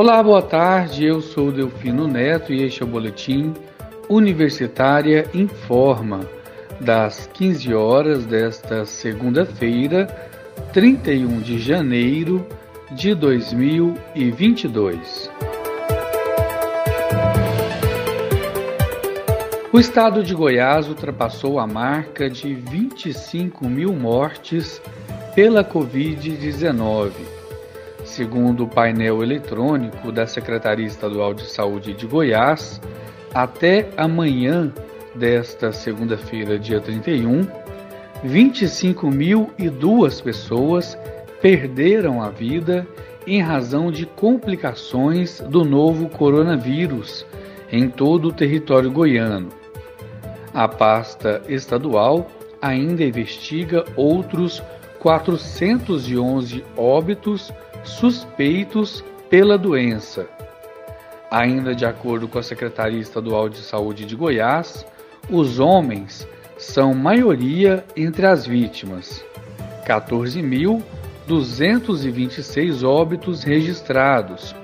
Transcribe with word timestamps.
Olá, 0.00 0.22
boa 0.22 0.40
tarde. 0.40 1.04
Eu 1.04 1.20
sou 1.20 1.50
Delfino 1.50 2.06
Neto 2.06 2.52
e 2.52 2.62
este 2.62 2.84
é 2.84 2.86
o 2.86 2.88
boletim 2.88 3.52
Universitária 4.08 5.28
Informa 5.34 6.20
das 6.80 7.28
15 7.34 7.74
horas 7.74 8.24
desta 8.24 8.86
segunda-feira, 8.86 10.06
31 10.72 11.40
de 11.40 11.58
janeiro 11.58 12.46
de 12.92 13.12
2022. 13.12 15.28
O 19.72 19.80
estado 19.80 20.22
de 20.22 20.32
Goiás 20.32 20.86
ultrapassou 20.86 21.58
a 21.58 21.66
marca 21.66 22.30
de 22.30 22.54
25 22.54 23.68
mil 23.68 23.92
mortes 23.92 24.80
pela 25.34 25.64
Covid-19. 25.64 27.37
Segundo 28.08 28.64
o 28.64 28.68
painel 28.68 29.22
eletrônico 29.22 30.10
da 30.10 30.26
Secretaria 30.26 30.86
Estadual 30.86 31.34
de 31.34 31.44
Saúde 31.44 31.92
de 31.92 32.06
Goiás, 32.06 32.80
até 33.34 33.90
amanhã 33.98 34.72
desta 35.14 35.72
segunda-feira, 35.72 36.58
dia 36.58 36.80
31, 36.80 37.46
25.002 38.24 40.22
pessoas 40.22 40.98
perderam 41.42 42.22
a 42.22 42.30
vida 42.30 42.86
em 43.26 43.42
razão 43.42 43.92
de 43.92 44.06
complicações 44.06 45.40
do 45.42 45.62
novo 45.62 46.08
coronavírus 46.08 47.26
em 47.70 47.90
todo 47.90 48.28
o 48.28 48.32
território 48.32 48.90
goiano. 48.90 49.50
A 50.54 50.66
pasta 50.66 51.42
estadual 51.46 52.26
ainda 52.60 53.04
investiga 53.04 53.84
outros 53.94 54.62
411 54.98 56.64
óbitos 56.76 57.52
suspeitos 57.88 59.04
pela 59.28 59.58
doença. 59.58 60.28
Ainda 61.30 61.74
de 61.74 61.84
acordo 61.84 62.26
com 62.28 62.38
a 62.38 62.42
Secretaria 62.42 63.00
Estadual 63.00 63.48
de 63.48 63.58
Saúde 63.58 64.04
de 64.04 64.14
Goiás, 64.16 64.84
os 65.30 65.58
homens 65.58 66.28
são 66.56 66.94
maioria 66.94 67.84
entre 67.96 68.26
as 68.26 68.46
vítimas. 68.46 69.24
14.226 69.86 72.82
óbitos 72.82 73.42
registrados, 73.42 74.54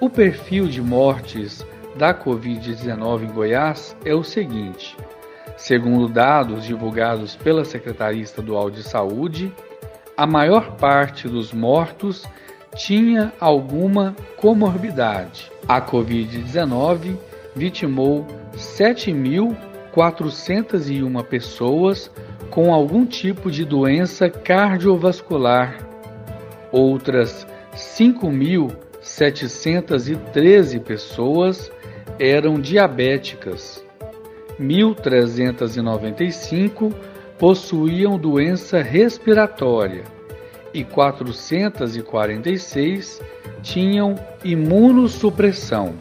O 0.00 0.10
perfil 0.10 0.66
de 0.66 0.82
mortes 0.82 1.64
da 1.96 2.14
Covid-19 2.14 3.24
em 3.24 3.32
Goiás 3.32 3.96
é 4.04 4.14
o 4.14 4.22
seguinte: 4.22 4.96
segundo 5.56 6.08
dados 6.08 6.64
divulgados 6.64 7.34
pela 7.36 7.64
Secretaria 7.64 8.22
Estadual 8.22 8.70
de 8.70 8.82
Saúde, 8.82 9.52
a 10.16 10.26
maior 10.26 10.76
parte 10.76 11.28
dos 11.28 11.52
mortos 11.52 12.24
tinha 12.74 13.32
alguma 13.38 14.16
comorbidade. 14.36 15.52
A 15.66 15.80
Covid-19 15.80 17.16
vitimou 17.54 18.26
7.401 18.56 21.24
pessoas 21.24 22.10
com 22.50 22.70
algum 22.72 23.04
tipo 23.06 23.50
de 23.50 23.64
doença 23.64 24.28
cardiovascular. 24.28 25.78
Outras 26.70 27.46
5.713 29.04 30.80
pessoas 30.80 31.70
eram 32.18 32.58
diabéticas. 32.58 33.84
1.395 34.58 36.90
possuíam 37.38 38.18
doença 38.18 38.80
respiratória 38.80 40.04
e 40.72 40.82
446 40.82 43.20
tinham 43.62 44.14
imunossupressão. 44.42 45.92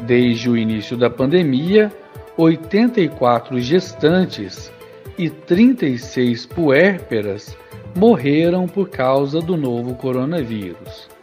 Desde 0.00 0.50
o 0.50 0.56
início 0.56 0.96
da 0.96 1.08
pandemia, 1.08 1.92
84 2.36 3.60
gestantes 3.60 4.72
e 5.16 5.30
36 5.30 6.46
puérperas 6.46 7.56
morreram 7.94 8.66
por 8.66 8.88
causa 8.88 9.40
do 9.40 9.56
novo 9.56 9.94
coronavírus. 9.94 11.19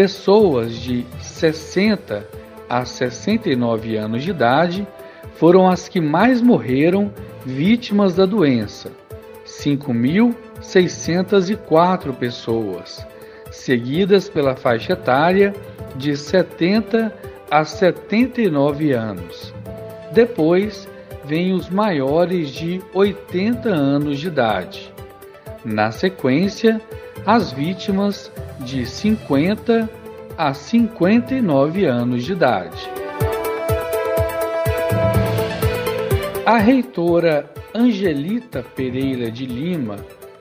Pessoas 0.00 0.72
de 0.76 1.04
60 1.20 2.26
a 2.66 2.86
69 2.86 3.98
anos 3.98 4.22
de 4.22 4.30
idade 4.30 4.88
foram 5.34 5.68
as 5.68 5.90
que 5.90 6.00
mais 6.00 6.40
morreram 6.40 7.12
vítimas 7.44 8.14
da 8.14 8.24
doença, 8.24 8.90
5.604 9.44 12.14
pessoas, 12.14 13.06
seguidas 13.50 14.26
pela 14.26 14.56
faixa 14.56 14.94
etária 14.94 15.52
de 15.94 16.16
70 16.16 17.14
a 17.50 17.62
79 17.62 18.92
anos. 18.92 19.52
Depois 20.14 20.88
vêm 21.26 21.52
os 21.52 21.68
maiores 21.68 22.48
de 22.48 22.80
80 22.94 23.68
anos 23.68 24.18
de 24.18 24.28
idade. 24.28 24.94
Na 25.64 25.90
sequência, 25.90 26.80
as 27.26 27.52
vítimas 27.52 28.30
de 28.60 28.86
50 28.86 29.88
a 30.36 30.54
59 30.54 31.84
anos 31.84 32.24
de 32.24 32.32
idade. 32.32 32.90
A 36.46 36.56
reitora 36.56 37.48
Angelita 37.74 38.64
Pereira 38.74 39.30
de 39.30 39.46
Lima, 39.46 39.96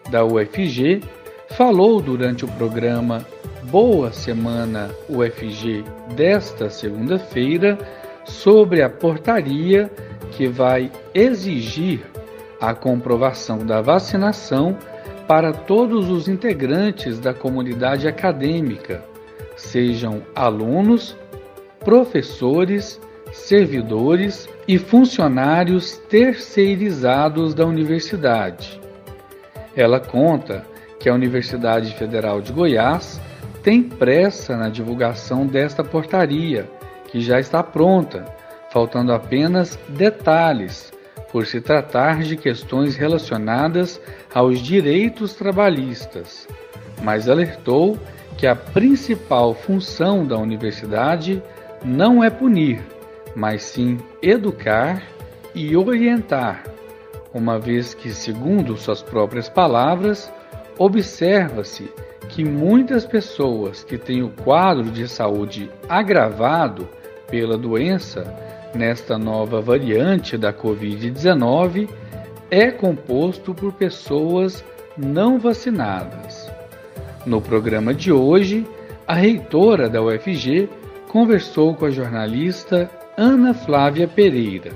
da 0.10 0.24
UFG, 0.26 1.04
falou 1.52 2.02
durante 2.02 2.46
o 2.46 2.48
programa 2.48 3.26
Boa 3.64 4.12
Semana 4.12 4.90
UFG 5.10 5.84
desta 6.16 6.70
segunda-feira 6.70 7.78
sobre 8.26 8.82
a 8.82 8.90
portaria 8.90 9.92
que 10.32 10.48
vai 10.48 10.92
exigir 11.14 12.02
a 12.60 12.74
comprovação 12.74 13.60
da 13.60 13.82
vacinação 13.82 14.78
para 15.30 15.54
todos 15.54 16.10
os 16.10 16.28
integrantes 16.28 17.20
da 17.20 17.36
comunidade 17.36 18.08
acadêmica, 18.08 19.06
sejam 19.56 20.24
alunos, 20.36 21.16
professores, 21.82 23.00
servidores 23.32 24.50
e 24.68 24.80
funcionários 24.80 26.00
terceirizados 26.10 27.54
da 27.54 27.64
universidade. 27.64 28.82
Ela 29.76 30.00
conta 30.00 30.66
que 31.00 31.08
a 31.08 31.14
Universidade 31.14 31.94
Federal 31.94 32.42
de 32.42 32.52
Goiás 32.52 33.22
tem 33.62 33.84
pressa 33.84 34.58
na 34.58 34.68
divulgação 34.68 35.46
desta 35.46 35.84
portaria, 35.84 36.68
que 37.12 37.22
já 37.22 37.40
está 37.40 37.62
pronta, 37.62 38.26
faltando 38.72 39.14
apenas 39.14 39.78
detalhes 39.90 40.92
por 41.32 41.46
se 41.46 41.62
tratar 41.62 42.24
de 42.24 42.36
questões 42.36 42.96
relacionadas 42.96 44.02
aos 44.34 44.60
direitos 44.60 45.34
trabalhistas, 45.34 46.48
mas 47.04 47.30
alertou 47.30 47.98
que 48.38 48.48
a 48.48 48.56
principal 48.56 49.54
função 49.54 50.26
da 50.26 50.38
universidade 50.38 51.42
não 51.84 52.24
é 52.24 52.30
punir, 52.30 52.82
mas 53.36 53.64
sim 53.64 53.98
educar 54.22 55.04
e 55.54 55.76
orientar, 55.76 56.64
uma 57.34 57.60
vez 57.60 57.94
que, 57.94 58.10
segundo 58.10 58.78
suas 58.78 59.02
próprias 59.02 59.50
palavras, 59.50 60.32
observa-se 60.78 61.92
que 62.30 62.44
muitas 62.44 63.06
pessoas 63.06 63.84
que 63.84 63.98
têm 63.98 64.24
o 64.24 64.30
quadro 64.30 64.86
de 64.86 65.08
saúde 65.08 65.70
agravado 65.88 66.88
pela 67.30 67.58
doença 67.58 68.24
nesta 68.74 69.18
nova 69.18 69.62
variante 69.62 70.38
da 70.38 70.54
Covid-19 70.54 71.90
é 72.52 72.72
composto 72.72 73.54
por 73.54 73.74
pessoas 73.74 74.64
não 74.98 75.40
vacinadas. 75.40 76.52
No 77.26 77.42
programa 77.42 77.94
de 77.94 78.12
hoje, 78.12 78.68
a 79.08 79.14
reitora 79.14 79.90
da 79.90 80.02
UFG 80.02 80.70
conversou 81.08 81.76
com 81.76 81.86
a 81.86 81.90
jornalista 81.90 82.90
Ana 83.18 83.54
Flávia 83.54 84.08
Pereira. 84.08 84.72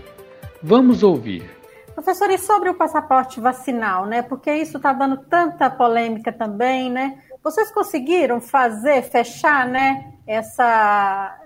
Vamos 0.61 1.03
ouvir. 1.03 1.49
Professor, 1.93 2.29
e 2.31 2.37
sobre 2.37 2.69
o 2.69 2.73
passaporte 2.73 3.39
vacinal, 3.39 4.05
né? 4.05 4.21
Porque 4.21 4.51
isso 4.51 4.77
está 4.77 4.91
dando 4.91 5.17
tanta 5.17 5.69
polêmica 5.69 6.33
também, 6.33 6.89
né? 6.89 7.19
Vocês 7.43 7.71
conseguiram 7.71 8.41
fazer, 8.41 9.03
fechar, 9.03 9.67
né? 9.67 10.13
Essa, 10.25 11.37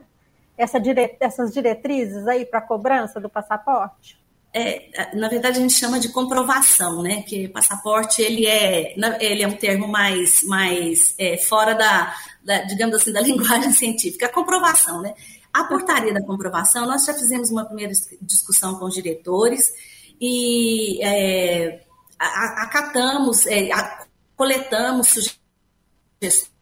essa 0.58 0.80
dire... 0.80 1.16
essas 1.20 1.54
diretrizes 1.54 2.28
aí 2.28 2.46
para 2.46 2.62
cobrança 2.62 3.20
do 3.20 3.30
passaporte? 3.30 4.18
É, 4.54 5.16
na 5.16 5.28
verdade 5.28 5.60
a 5.60 5.62
gente 5.62 5.74
chama 5.74 6.00
de 6.00 6.10
comprovação, 6.10 7.04
né? 7.04 7.22
Que 7.22 7.48
passaporte 7.48 8.22
ele 8.22 8.48
é, 8.48 8.96
ele 9.20 9.44
é 9.44 9.48
um 9.48 9.56
termo 9.56 9.88
mais, 9.88 10.42
mais 10.44 11.14
é, 11.20 11.38
fora 11.38 11.74
da, 11.76 12.16
da, 12.44 12.64
digamos 12.64 12.96
assim, 12.96 13.14
da 13.14 13.22
linguagem 13.22 13.72
científica. 13.72 14.26
A 14.26 14.34
comprovação, 14.34 15.02
né? 15.02 15.14
A 15.54 15.64
portaria 15.66 16.14
da 16.14 16.24
comprovação, 16.24 16.86
nós 16.86 17.06
já 17.06 17.14
fizemos 17.14 17.52
uma 17.52 17.66
primeira 17.66 17.94
discussão 18.22 18.76
com 18.80 18.86
os 18.86 18.94
diretores 18.94 19.72
e 20.20 21.04
é, 21.04 21.82
acatamos, 22.18 23.46
é, 23.46 23.70
coletamos 24.36 25.08
sugestões 25.08 26.57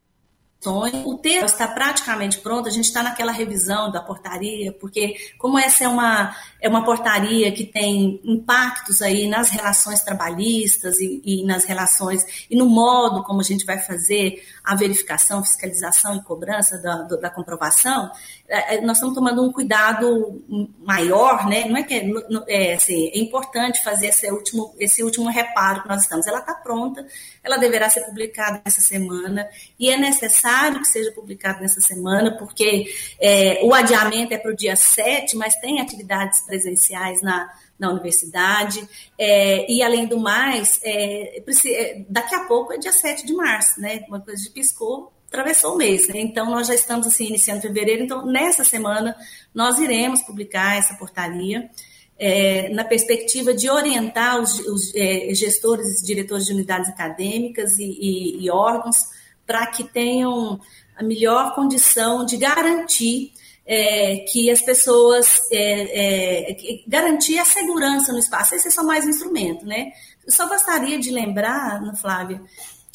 o 0.71 1.17
texto 1.17 1.45
está 1.45 1.67
praticamente 1.67 2.39
pronto, 2.39 2.67
a 2.67 2.71
gente 2.71 2.85
está 2.85 3.03
naquela 3.03 3.31
revisão 3.31 3.91
da 3.91 4.01
portaria, 4.01 4.71
porque 4.71 5.15
como 5.37 5.57
essa 5.57 5.83
é 5.83 5.87
uma, 5.87 6.35
é 6.61 6.67
uma 6.67 6.83
portaria 6.83 7.51
que 7.51 7.65
tem 7.65 8.19
impactos 8.23 9.01
aí 9.01 9.27
nas 9.27 9.49
relações 9.49 10.01
trabalhistas 10.01 10.99
e, 10.99 11.21
e 11.23 11.45
nas 11.45 11.63
relações 11.65 12.45
e 12.49 12.57
no 12.57 12.65
modo 12.65 13.23
como 13.23 13.41
a 13.41 13.43
gente 13.43 13.65
vai 13.65 13.79
fazer 13.79 14.43
a 14.63 14.75
verificação, 14.75 15.43
fiscalização 15.43 16.15
e 16.15 16.23
cobrança 16.23 16.77
da, 16.77 17.03
da 17.03 17.29
comprovação, 17.29 18.11
é, 18.47 18.75
é, 18.75 18.81
nós 18.81 18.97
estamos 18.97 19.15
tomando 19.15 19.43
um 19.43 19.51
cuidado 19.51 20.43
maior, 20.79 21.47
né? 21.47 21.65
Não 21.65 21.77
é 21.77 21.83
que 21.83 21.93
é, 21.93 22.11
é, 22.47 22.73
assim, 22.75 23.09
é 23.09 23.19
importante 23.19 23.83
fazer 23.83 24.07
esse 24.07 24.29
último, 24.31 24.75
esse 24.79 25.03
último 25.03 25.29
reparo 25.29 25.81
que 25.81 25.89
nós 25.89 26.03
estamos. 26.03 26.27
Ela 26.27 26.39
está 26.39 26.53
pronta, 26.53 27.05
ela 27.43 27.57
deverá 27.57 27.89
ser 27.89 28.01
publicada 28.01 28.61
essa 28.63 28.81
semana 28.81 29.47
e 29.79 29.89
é 29.89 29.97
necessário 29.97 30.54
que 30.81 30.87
seja 30.87 31.11
publicada 31.11 31.59
nessa 31.59 31.81
semana, 31.81 32.37
porque 32.37 32.93
é, 33.19 33.59
o 33.63 33.73
adiamento 33.73 34.33
é 34.33 34.37
para 34.37 34.51
o 34.51 34.55
dia 34.55 34.75
7, 34.75 35.35
mas 35.35 35.55
tem 35.55 35.81
atividades 35.81 36.41
presenciais 36.41 37.21
na, 37.21 37.49
na 37.77 37.89
universidade. 37.89 38.87
É, 39.17 39.71
e, 39.71 39.83
além 39.83 40.07
do 40.07 40.19
mais, 40.19 40.79
é, 40.83 41.39
é 41.39 42.05
daqui 42.09 42.35
a 42.35 42.45
pouco 42.45 42.73
é 42.73 42.77
dia 42.77 42.91
7 42.91 43.25
de 43.25 43.33
março, 43.33 43.79
né? 43.79 44.03
Uma 44.07 44.19
coisa 44.19 44.41
de 44.41 44.49
piscou, 44.49 45.11
atravessou 45.27 45.75
o 45.75 45.77
mês, 45.77 46.07
né? 46.07 46.19
Então, 46.19 46.49
nós 46.49 46.67
já 46.67 46.75
estamos 46.75 47.05
assim 47.05 47.25
iniciando 47.25 47.61
fevereiro, 47.61 48.03
então 48.03 48.25
nessa 48.25 48.63
semana 48.63 49.15
nós 49.53 49.79
iremos 49.79 50.21
publicar 50.21 50.77
essa 50.77 50.95
portaria. 50.95 51.69
É, 52.17 52.69
na 52.69 52.85
perspectiva 52.85 53.53
de 53.53 53.69
orientar 53.69 54.39
os, 54.39 54.57
os 54.59 54.95
é, 54.95 55.33
gestores 55.33 56.01
e 56.01 56.05
diretores 56.05 56.45
de 56.45 56.53
unidades 56.53 56.89
acadêmicas 56.89 57.77
e, 57.77 57.83
e, 57.83 58.45
e 58.45 58.49
órgãos 58.49 58.95
para 59.45 59.67
que 59.67 59.83
tenham 59.83 60.59
a 60.95 61.03
melhor 61.03 61.53
condição 61.53 62.25
de 62.25 62.37
garantir 62.37 63.33
é, 63.65 64.17
que 64.31 64.49
as 64.49 64.61
pessoas 64.61 65.39
é, 65.51 66.51
é, 66.51 66.83
garantir 66.87 67.39
a 67.39 67.45
segurança 67.45 68.13
no 68.13 68.19
espaço. 68.19 68.55
Esse 68.55 68.67
é 68.67 68.71
só 68.71 68.83
mais 68.83 69.05
um 69.05 69.09
instrumento, 69.09 69.65
né? 69.65 69.91
Eu 70.25 70.31
só 70.31 70.47
gostaria 70.47 70.99
de 70.99 71.11
lembrar, 71.11 71.81
Flávia, 71.95 72.41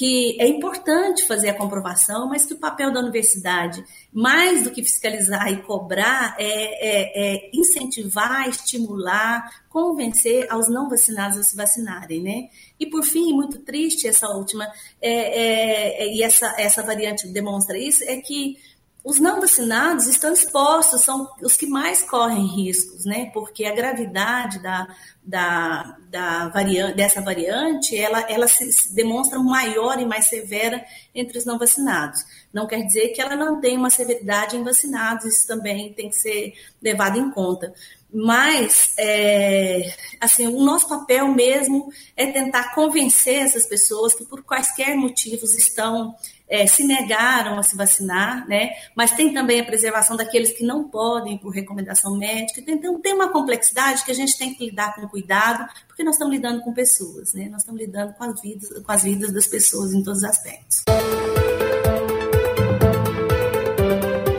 que 0.00 0.40
é 0.40 0.48
importante 0.48 1.26
fazer 1.26 1.50
a 1.50 1.54
comprovação, 1.54 2.26
mas 2.26 2.46
que 2.46 2.54
o 2.54 2.58
papel 2.58 2.90
da 2.90 3.00
universidade, 3.00 3.84
mais 4.10 4.64
do 4.64 4.70
que 4.70 4.82
fiscalizar 4.82 5.52
e 5.52 5.60
cobrar, 5.60 6.34
é, 6.38 6.46
é, 6.46 7.34
é 7.34 7.50
incentivar, 7.52 8.48
estimular, 8.48 9.62
convencer 9.68 10.50
aos 10.50 10.70
não 10.70 10.88
vacinados 10.88 11.36
a 11.36 11.42
se 11.42 11.54
vacinarem, 11.54 12.22
né? 12.22 12.48
E 12.78 12.86
por 12.86 13.04
fim, 13.04 13.34
muito 13.34 13.58
triste 13.58 14.08
essa 14.08 14.26
última, 14.28 14.64
é, 15.02 15.12
é, 15.12 16.04
é, 16.04 16.14
e 16.14 16.22
essa, 16.22 16.54
essa 16.58 16.82
variante 16.82 17.28
demonstra 17.28 17.76
isso, 17.76 18.02
é 18.04 18.16
que 18.22 18.56
os 19.04 19.20
não 19.20 19.38
vacinados 19.38 20.06
estão 20.06 20.32
expostos, 20.32 21.02
são 21.02 21.28
os 21.42 21.58
que 21.58 21.66
mais 21.66 22.02
correm 22.02 22.46
riscos, 22.46 23.04
né? 23.04 23.30
Porque 23.34 23.66
a 23.66 23.74
gravidade 23.74 24.62
da, 24.62 24.88
da, 25.30 25.96
da 26.10 26.48
variante, 26.48 26.96
dessa 26.96 27.20
variante, 27.20 27.96
ela, 27.96 28.20
ela 28.28 28.48
se, 28.48 28.70
se 28.72 28.94
demonstra 28.94 29.38
maior 29.38 30.00
e 30.00 30.04
mais 30.04 30.26
severa 30.26 30.84
entre 31.14 31.38
os 31.38 31.44
não 31.44 31.56
vacinados. 31.56 32.20
Não 32.52 32.66
quer 32.66 32.82
dizer 32.82 33.10
que 33.10 33.20
ela 33.20 33.36
não 33.36 33.60
tem 33.60 33.76
uma 33.76 33.90
severidade 33.90 34.56
em 34.56 34.64
vacinados, 34.64 35.24
isso 35.24 35.46
também 35.46 35.92
tem 35.92 36.08
que 36.08 36.16
ser 36.16 36.52
levado 36.82 37.16
em 37.16 37.30
conta. 37.30 37.72
Mas, 38.12 38.92
é, 38.98 39.94
assim, 40.20 40.48
o 40.48 40.60
nosso 40.64 40.88
papel 40.88 41.28
mesmo 41.28 41.92
é 42.16 42.26
tentar 42.26 42.74
convencer 42.74 43.36
essas 43.36 43.66
pessoas 43.66 44.12
que, 44.12 44.24
por 44.24 44.42
quaisquer 44.42 44.96
motivos, 44.96 45.54
estão 45.54 46.16
é, 46.50 46.66
se 46.66 46.82
negaram 46.82 47.56
a 47.56 47.62
se 47.62 47.76
vacinar, 47.76 48.46
né? 48.48 48.70
Mas 48.96 49.12
tem 49.12 49.32
também 49.32 49.60
a 49.60 49.64
preservação 49.64 50.16
daqueles 50.16 50.52
que 50.52 50.64
não 50.64 50.88
podem 50.88 51.38
por 51.38 51.54
recomendação 51.54 52.18
médica. 52.18 52.60
Então 52.66 53.00
tem 53.00 53.14
uma 53.14 53.28
complexidade 53.28 54.04
que 54.04 54.10
a 54.10 54.14
gente 54.14 54.36
tem 54.36 54.52
que 54.52 54.66
lidar 54.66 54.96
com 54.96 55.06
cuidado, 55.06 55.19
porque 55.86 56.04
nós 56.04 56.14
estamos 56.14 56.34
lidando 56.34 56.60
com 56.62 56.72
pessoas, 56.72 57.34
né? 57.34 57.48
Nós 57.50 57.62
estamos 57.62 57.80
lidando 57.80 58.12
com 58.14 58.24
as 58.24 58.40
vidas, 58.40 58.82
com 58.82 58.92
as 58.92 59.02
vidas 59.02 59.32
das 59.32 59.46
pessoas 59.46 59.92
em 59.92 60.02
todos 60.02 60.18
os 60.18 60.24
aspectos. 60.24 60.84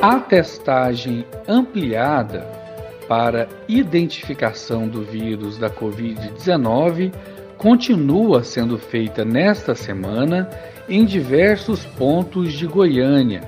A 0.02 0.20
testagem 0.20 1.26
ampliada 1.48 2.62
para 3.08 3.48
identificação 3.68 4.88
do 4.88 5.04
vírus 5.04 5.58
da 5.58 5.70
Covid-19 5.70 7.14
continua 7.58 8.44
sendo 8.44 8.80
feita 8.80 9.24
nesta 9.24 9.76
semana 9.76 10.50
em 10.90 11.06
diversos 11.06 11.86
pontos 11.86 12.54
de 12.54 12.66
Goiânia. 12.66 13.42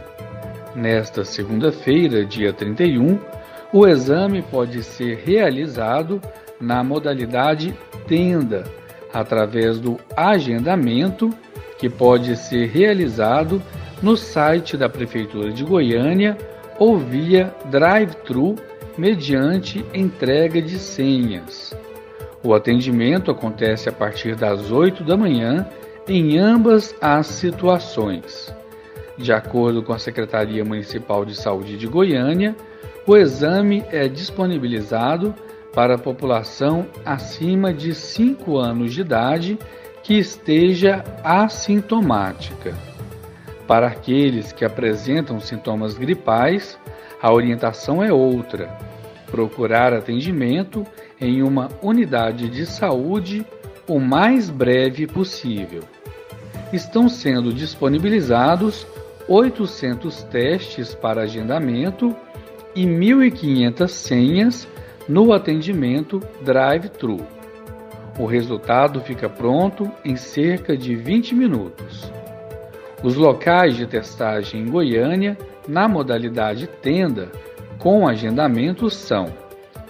Nesta 0.75 1.25
segunda-feira, 1.25 2.23
dia 2.23 2.53
31, 2.53 3.19
o 3.71 3.87
exame 3.87 4.43
pode 4.43 4.83
ser 4.83 5.23
realizado 5.25 6.21
na 6.63 6.83
modalidade 6.83 7.77
tenda, 8.07 8.63
através 9.13 9.79
do 9.79 9.99
agendamento, 10.15 11.29
que 11.77 11.89
pode 11.89 12.35
ser 12.37 12.67
realizado 12.69 13.61
no 14.01 14.15
site 14.15 14.77
da 14.77 14.87
Prefeitura 14.87 15.51
de 15.51 15.63
Goiânia 15.63 16.37
ou 16.79 16.97
via 16.97 17.53
drive-thru 17.65 18.55
mediante 18.97 19.85
entrega 19.93 20.61
de 20.61 20.79
senhas. 20.79 21.75
O 22.43 22.53
atendimento 22.53 23.31
acontece 23.31 23.89
a 23.89 23.91
partir 23.91 24.35
das 24.35 24.71
8 24.71 25.03
da 25.03 25.17
manhã 25.17 25.67
em 26.07 26.37
ambas 26.37 26.95
as 27.01 27.27
situações. 27.27 28.53
De 29.17 29.31
acordo 29.31 29.83
com 29.83 29.93
a 29.93 29.99
Secretaria 29.99 30.65
Municipal 30.65 31.23
de 31.23 31.35
Saúde 31.35 31.77
de 31.77 31.87
Goiânia, 31.87 32.55
o 33.05 33.15
exame 33.15 33.83
é 33.91 34.07
disponibilizado 34.07 35.33
para 35.73 35.95
a 35.95 35.97
população 35.97 36.85
acima 37.03 37.73
de 37.73 37.93
5 37.95 38.57
anos 38.57 38.93
de 38.93 39.01
idade 39.01 39.57
que 40.03 40.13
esteja 40.13 41.03
assintomática. 41.23 42.75
Para 43.67 43.87
aqueles 43.87 44.51
que 44.51 44.65
apresentam 44.65 45.39
sintomas 45.39 45.97
gripais, 45.97 46.77
a 47.21 47.31
orientação 47.33 48.03
é 48.03 48.11
outra: 48.11 48.67
procurar 49.31 49.93
atendimento 49.93 50.85
em 51.19 51.41
uma 51.41 51.69
unidade 51.81 52.49
de 52.49 52.65
saúde 52.65 53.45
o 53.87 53.99
mais 53.99 54.49
breve 54.49 55.07
possível. 55.07 55.83
Estão 56.71 57.07
sendo 57.07 57.53
disponibilizados 57.53 58.85
800 59.27 60.23
testes 60.23 60.93
para 60.93 61.21
agendamento 61.21 62.15
e 62.75 62.85
1.500 62.85 63.87
senhas 63.87 64.67
no 65.07 65.33
atendimento 65.33 66.19
drive-thru. 66.41 67.25
O 68.17 68.25
resultado 68.25 69.01
fica 69.01 69.27
pronto 69.27 69.91
em 70.05 70.15
cerca 70.15 70.77
de 70.77 70.95
20 70.95 71.33
minutos. 71.35 72.11
Os 73.03 73.15
locais 73.15 73.75
de 73.75 73.85
testagem 73.85 74.61
em 74.61 74.69
Goiânia, 74.69 75.37
na 75.67 75.87
modalidade 75.87 76.67
tenda, 76.67 77.29
com 77.79 78.07
agendamento, 78.07 78.89
são 78.89 79.25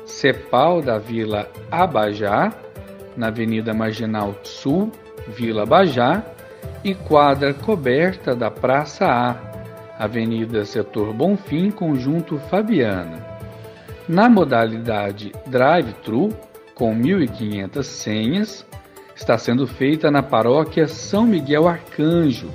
Cepal 0.05 0.81
da 0.81 0.97
Vila 0.97 1.47
Abajá, 1.69 2.53
na 3.15 3.27
Avenida 3.27 3.73
Marginal 3.73 4.33
Sul, 4.43 4.91
Vila 5.27 5.65
Bajá, 5.65 6.23
e 6.83 6.93
quadra 6.95 7.53
coberta 7.53 8.35
da 8.35 8.49
Praça 8.49 9.05
A, 9.05 9.35
Avenida 9.97 10.65
Setor 10.65 11.13
Bonfim, 11.13 11.71
Conjunto 11.71 12.37
Fabiana. 12.49 13.32
Na 14.07 14.27
modalidade 14.27 15.31
Drive-Thru, 15.47 16.29
com 16.75 16.93
1.500 16.93 17.83
senhas, 17.83 18.65
está 19.15 19.37
sendo 19.37 19.65
feita 19.65 20.11
na 20.11 20.21
paróquia 20.21 20.87
São 20.89 21.25
Miguel 21.25 21.67
Arcanjo, 21.67 22.49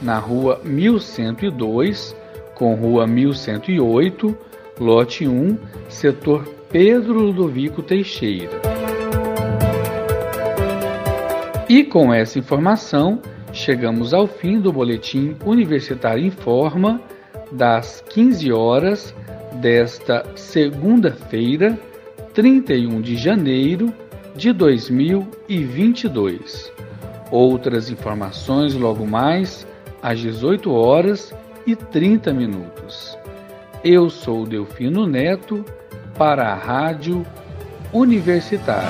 na 0.00 0.18
rua 0.18 0.60
1102, 0.64 2.16
com 2.54 2.74
rua 2.74 3.06
1108, 3.06 4.36
lote 4.80 5.28
1, 5.28 5.58
setor 5.90 6.48
Pedro 6.70 7.20
Ludovico 7.20 7.82
Teixeira. 7.82 8.58
E 11.68 11.84
com 11.84 12.14
essa 12.14 12.38
informação, 12.38 13.20
chegamos 13.52 14.14
ao 14.14 14.26
fim 14.26 14.58
do 14.58 14.72
boletim 14.72 15.36
Universitário 15.44 16.24
Informa 16.24 16.98
das 17.52 18.02
15 18.08 18.52
horas 18.52 19.14
desta 19.60 20.24
segunda-feira, 20.34 21.78
31 22.34 23.00
de 23.00 23.16
janeiro 23.16 23.94
de 24.34 24.52
2022. 24.52 26.72
Outras 27.30 27.88
informações 27.90 28.74
logo 28.74 29.06
mais 29.06 29.64
às 30.02 30.18
18 30.20 30.72
horas 30.72 31.32
e 31.66 31.76
30 31.76 32.32
minutos. 32.32 33.18
Eu 33.84 34.08
sou 34.08 34.46
Delfino 34.46 35.06
Neto 35.06 35.62
para 36.16 36.48
a 36.48 36.54
Rádio 36.54 37.26
Universitária. 37.92 38.88